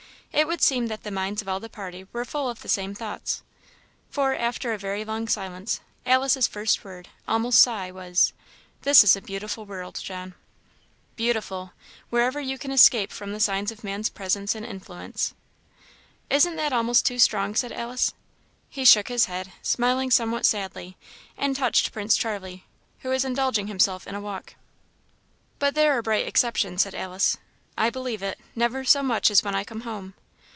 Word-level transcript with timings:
It 0.33 0.47
would 0.47 0.61
seem 0.61 0.87
that 0.87 1.03
the 1.03 1.11
minds 1.11 1.41
of 1.41 1.49
all 1.49 1.59
the 1.59 1.67
party 1.69 2.07
were 2.13 2.23
full 2.23 2.49
of 2.49 2.61
the 2.61 2.69
same 2.69 2.95
thoughts, 2.95 3.43
for, 4.09 4.33
after 4.33 4.71
a 4.71 4.77
very 4.77 5.03
long 5.03 5.27
silence, 5.27 5.81
Alice's 6.05 6.47
first 6.47 6.85
word, 6.85 7.09
almost 7.27 7.61
sigh, 7.61 7.91
was 7.91 8.31
"This 8.83 9.03
is 9.03 9.13
a 9.17 9.21
beautiful 9.21 9.65
world, 9.65 9.99
John!" 10.01 10.33
"Beautiful! 11.17 11.73
wherever 12.09 12.39
you 12.39 12.57
can 12.57 12.71
escape 12.71 13.11
from 13.11 13.33
the 13.33 13.41
signs 13.41 13.71
of 13.71 13.83
man's 13.83 14.09
presence 14.09 14.55
and 14.55 14.65
influence." 14.65 15.33
"Isn't 16.29 16.55
that 16.55 16.71
almost 16.73 17.05
too 17.05 17.19
strong?" 17.19 17.53
said 17.53 17.73
Alice. 17.73 18.13
He 18.69 18.85
shook 18.85 19.09
his 19.09 19.25
head, 19.25 19.51
smiling 19.61 20.11
somewhat 20.11 20.45
sadly, 20.45 20.95
and 21.37 21.57
touched 21.57 21.91
Prince 21.91 22.15
Charlie, 22.15 22.63
who 23.01 23.09
was 23.09 23.25
indulging 23.25 23.67
himself 23.67 24.07
in 24.07 24.15
a 24.15 24.21
walk. 24.21 24.55
"But 25.59 25.75
there 25.75 25.91
are 25.91 26.01
bright 26.01 26.25
exceptions," 26.25 26.83
said 26.83 26.95
Alice. 26.95 27.37
"I 27.77 27.89
believe 27.89 28.23
it; 28.23 28.39
never 28.55 28.85
so 28.85 29.03
much 29.03 29.29
as 29.29 29.43
when 29.43 29.55
I 29.55 29.65
come 29.65 29.81
home." 29.81 30.13